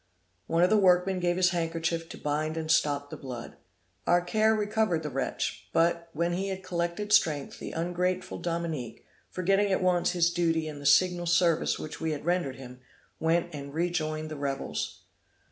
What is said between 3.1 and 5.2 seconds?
the blood. Our care recovered the